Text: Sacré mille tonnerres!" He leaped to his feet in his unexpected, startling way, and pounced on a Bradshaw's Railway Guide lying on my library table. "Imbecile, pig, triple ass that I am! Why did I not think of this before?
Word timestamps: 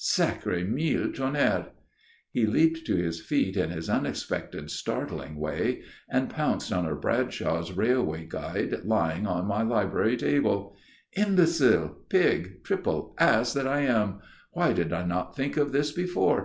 Sacré 0.00 0.64
mille 0.64 1.10
tonnerres!" 1.10 1.70
He 2.30 2.46
leaped 2.46 2.86
to 2.86 2.94
his 2.94 3.20
feet 3.20 3.56
in 3.56 3.70
his 3.70 3.90
unexpected, 3.90 4.70
startling 4.70 5.34
way, 5.40 5.82
and 6.08 6.30
pounced 6.30 6.72
on 6.72 6.86
a 6.86 6.94
Bradshaw's 6.94 7.72
Railway 7.72 8.24
Guide 8.24 8.82
lying 8.84 9.26
on 9.26 9.46
my 9.48 9.62
library 9.62 10.16
table. 10.16 10.76
"Imbecile, 11.16 11.96
pig, 12.08 12.62
triple 12.62 13.16
ass 13.18 13.52
that 13.54 13.66
I 13.66 13.80
am! 13.80 14.20
Why 14.52 14.72
did 14.72 14.92
I 14.92 15.04
not 15.04 15.34
think 15.34 15.56
of 15.56 15.72
this 15.72 15.90
before? 15.90 16.36